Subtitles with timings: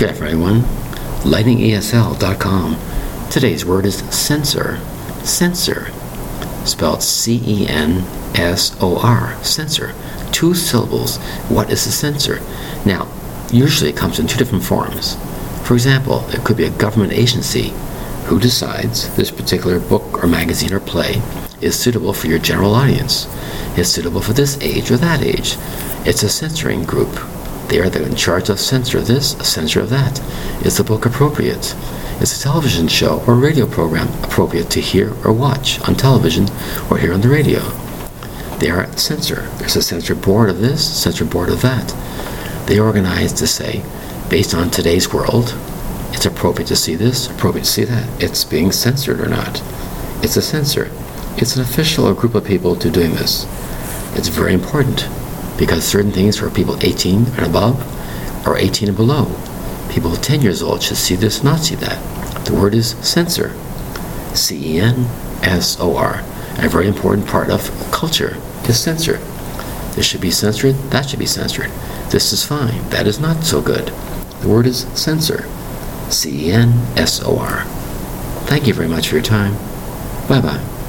[0.00, 0.62] Good afternoon, everyone.
[1.30, 3.30] LightningESL.com.
[3.30, 4.78] Today's word is censor.
[5.24, 5.90] Censor.
[6.64, 9.36] Spelled C E N S O R.
[9.44, 9.94] Censor.
[10.32, 11.18] Two syllables.
[11.50, 12.40] What is a censor?
[12.86, 13.12] Now,
[13.52, 15.16] usually it comes in two different forms.
[15.68, 17.74] For example, it could be a government agency
[18.24, 21.20] who decides this particular book or magazine or play
[21.60, 23.26] is suitable for your general audience,
[23.76, 25.58] is suitable for this age or that age.
[26.06, 27.29] It's a censoring group.
[27.70, 30.18] They are the in charge of censor this, censor that.
[30.66, 31.72] Is the book appropriate?
[32.20, 36.48] Is a television show or radio program appropriate to hear or watch on television
[36.90, 37.60] or hear on the radio?
[38.58, 39.42] They are censor.
[39.58, 41.94] There's a censor board of this, censor board of that.
[42.66, 43.84] They organize to say,
[44.28, 45.54] based on today's world,
[46.10, 48.20] it's appropriate to see this, appropriate to see that.
[48.20, 49.62] It's being censored or not.
[50.24, 50.90] It's a censor.
[51.36, 53.46] It's an official or group of people to doing this.
[54.16, 55.08] It's very important
[55.60, 57.76] because certain things for people 18 and above
[58.48, 59.30] or 18 and below.
[59.90, 62.00] People 10 years old should see this, not see that.
[62.46, 63.54] The word is censor.
[64.34, 65.04] C E N
[65.42, 66.24] S O R.
[66.58, 69.18] A very important part of culture is censor.
[69.94, 71.70] This should be censored, that should be censored.
[72.10, 73.88] This is fine, that is not so good.
[74.40, 75.46] The word is censor.
[76.08, 77.64] C E N S O R.
[78.46, 79.54] Thank you very much for your time.
[80.26, 80.79] Bye bye.